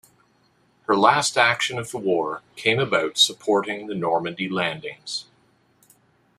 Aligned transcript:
Her 0.87 0.95
last 0.95 1.37
action 1.37 1.77
of 1.77 1.91
the 1.91 1.99
war 1.99 2.41
came 2.55 2.79
about 2.79 3.19
supporting 3.19 3.85
the 3.85 3.93
Normandy 3.93 4.49
Landings. 4.49 5.25